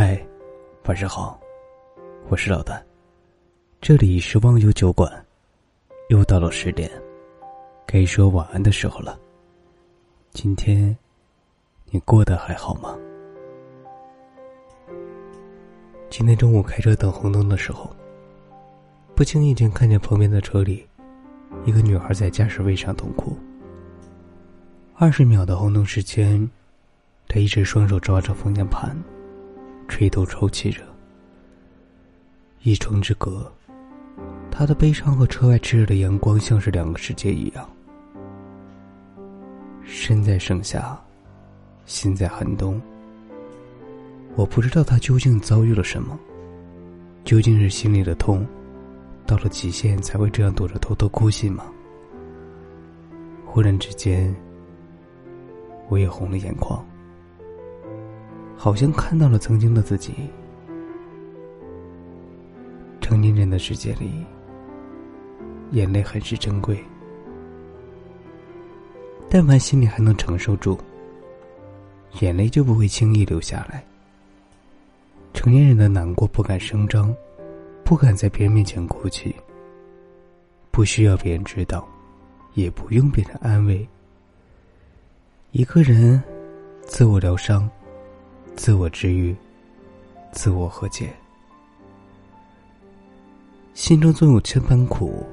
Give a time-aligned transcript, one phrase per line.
[0.00, 0.16] 嗨，
[0.84, 1.36] 晚上好，
[2.28, 2.80] 我是老段。
[3.80, 5.12] 这里是忘忧酒馆，
[6.08, 6.88] 又到了十点，
[7.84, 9.18] 该说晚安的时候了。
[10.30, 10.96] 今天
[11.90, 12.96] 你过得还好吗？
[16.08, 17.90] 今天中午开车等红灯的时候，
[19.16, 20.86] 不经意间看见旁边的车里，
[21.64, 23.36] 一个女孩在驾驶位上痛哭。
[24.94, 26.48] 二十秒的红灯时间，
[27.26, 28.96] 她一直双手抓着方向盘。
[29.88, 30.82] 垂头抽泣着，
[32.62, 33.50] 一城之隔，
[34.50, 37.68] 他的悲伤和车外炽热的阳光像是两个世界一样。
[39.82, 40.96] 身在盛夏，
[41.86, 42.80] 心在寒冬。
[44.36, 46.16] 我不知道他究竟遭遇了什么，
[47.24, 48.46] 究竟是心里的痛
[49.26, 51.64] 到了极限才会这样躲着偷偷哭泣吗？
[53.46, 54.32] 忽然之间，
[55.88, 56.86] 我也红了眼眶。
[58.68, 60.12] 好像看到了曾经的自己。
[63.00, 64.22] 成年人的世界里，
[65.70, 66.78] 眼泪很是珍贵。
[69.30, 70.78] 但凡心里还能承受住，
[72.20, 73.82] 眼泪就不会轻易流下来。
[75.32, 77.16] 成年人的难过不敢声张，
[77.82, 79.34] 不敢在别人面前哭泣，
[80.70, 81.88] 不需要别人知道，
[82.52, 83.88] 也不用别人安慰。
[85.52, 86.22] 一个人，
[86.82, 87.66] 自我疗伤。
[88.58, 89.34] 自我治愈，
[90.32, 91.14] 自我和解。
[93.72, 95.24] 心中总有千般苦，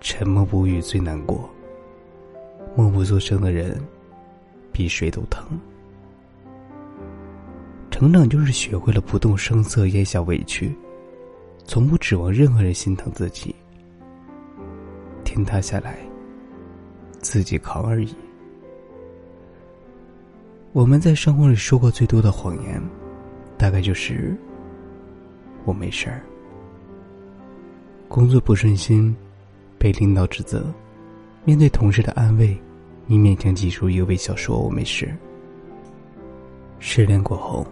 [0.00, 1.50] 沉默不语最难过。
[2.76, 3.76] 默不作声的人，
[4.70, 5.58] 比谁都疼。
[7.90, 10.72] 成长就是学会了不动声色咽下委屈，
[11.64, 13.52] 从不指望任何人心疼自己。
[15.24, 15.98] 天塌下来，
[17.20, 18.14] 自己扛而已。
[20.72, 22.82] 我们在生活里说过最多的谎言，
[23.58, 24.34] 大概就是
[25.66, 26.22] “我没事儿”。
[28.08, 29.14] 工作不顺心，
[29.78, 30.64] 被领导指责，
[31.44, 32.58] 面对同事的安慰，
[33.04, 35.14] 你勉强挤出一个微笑说“我没事”。
[36.80, 37.66] 失恋过后，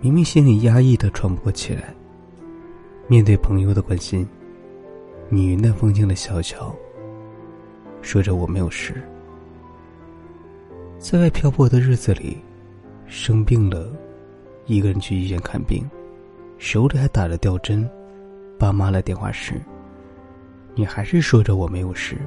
[0.00, 1.92] 明明心里压抑的喘不过气来，
[3.08, 4.24] 面对朋友的关心，
[5.28, 6.72] 你云淡风轻的笑笑，
[8.02, 9.02] 说着“我没有事”。
[11.00, 12.36] 在外漂泊的日子里，
[13.06, 13.90] 生病了，
[14.66, 15.82] 一个人去医院看病，
[16.58, 17.88] 手里还打着吊针，
[18.58, 19.54] 爸妈来电话时，
[20.74, 22.18] 你还是说着我没有事，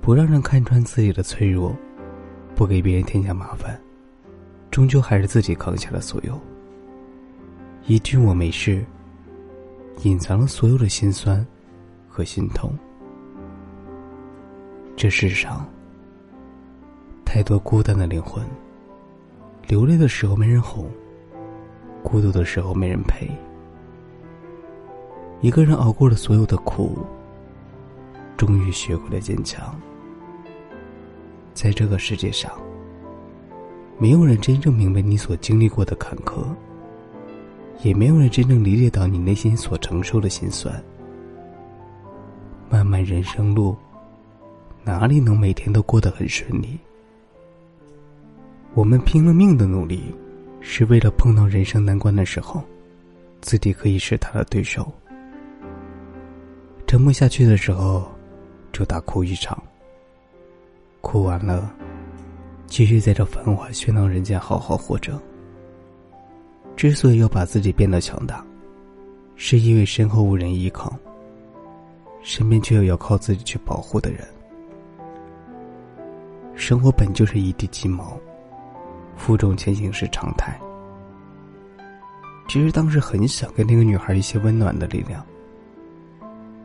[0.00, 1.76] 不让人看穿自己的脆弱，
[2.54, 3.78] 不给别人添加麻烦，
[4.70, 6.40] 终究还是自己扛下了所有。
[7.84, 8.82] 一句我没事，
[10.02, 11.46] 隐藏了所有的心酸
[12.08, 12.72] 和心痛。
[14.96, 15.68] 这世上。
[17.34, 18.46] 太多孤单的灵魂，
[19.66, 20.88] 流泪的时候没人哄，
[22.00, 23.28] 孤独的时候没人陪。
[25.40, 26.96] 一个人熬过了所有的苦，
[28.36, 29.74] 终于学会了坚强。
[31.54, 32.52] 在这个世界上，
[33.98, 36.44] 没有人真正明白你所经历过的坎坷，
[37.82, 40.72] 也没有人真正理解到你内心所承受的心酸。
[42.70, 43.76] 漫漫人生路，
[44.84, 46.78] 哪里能每天都过得很顺利？
[48.74, 50.12] 我们拼了命的努力，
[50.60, 52.60] 是为了碰到人生难关的时候，
[53.40, 54.92] 自己可以是他的对手。
[56.84, 58.10] 撑不下去的时候，
[58.72, 59.62] 就大哭一场。
[61.00, 61.72] 哭完了，
[62.66, 65.20] 继续在这繁华喧闹人间好好活着。
[66.74, 68.44] 之所以要把自己变得强大，
[69.36, 70.92] 是因为身后无人依靠，
[72.22, 74.26] 身边却有要靠自己去保护的人。
[76.56, 78.18] 生活本就是一地鸡毛。
[79.16, 80.58] 负重前行是常态。
[82.48, 85.24] 其实当时很想给那个女孩一些温暖的力量。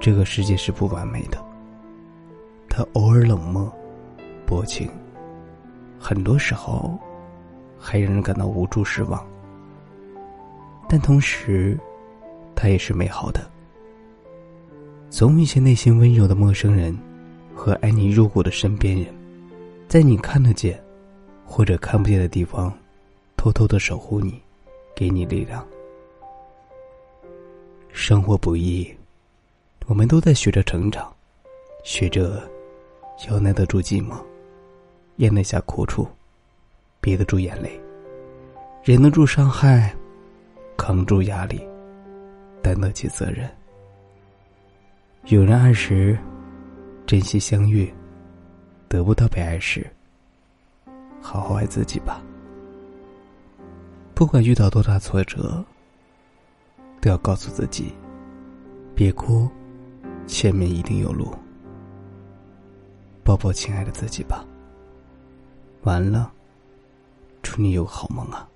[0.00, 1.38] 这个世界是不完美的，
[2.68, 3.70] 他偶尔冷漠、
[4.46, 4.90] 薄情，
[5.98, 6.98] 很多时候
[7.78, 9.24] 还让人感到无助、失望。
[10.88, 11.78] 但同时，
[12.56, 13.48] 他也是美好的。
[15.10, 16.98] 总有一些内心温柔的陌生人，
[17.54, 19.06] 和爱你入骨的身边人，
[19.86, 20.82] 在你看得见。
[21.52, 22.72] 或者看不见的地方，
[23.36, 24.40] 偷偷的守护你，
[24.94, 25.66] 给你力量。
[27.88, 28.88] 生活不易，
[29.86, 31.12] 我们都在学着成长，
[31.82, 32.48] 学着
[33.28, 34.14] 要耐得住寂寞，
[35.16, 36.06] 咽得下苦楚，
[37.00, 37.78] 憋得住眼泪，
[38.84, 39.92] 忍得住伤害，
[40.76, 41.60] 扛住压力，
[42.62, 43.50] 担得起责任。
[45.24, 46.16] 有人爱时，
[47.06, 47.92] 珍惜相遇；
[48.88, 49.84] 得不到被爱时。
[51.20, 52.20] 好好爱自己吧。
[54.14, 55.64] 不管遇到多大挫折，
[57.00, 57.94] 都要告诉自己：
[58.94, 59.48] 别哭，
[60.26, 61.34] 前面一定有路。
[63.24, 64.44] 抱抱亲爱的自己吧。
[65.82, 66.32] 完了，
[67.42, 68.46] 祝你有个好梦啊。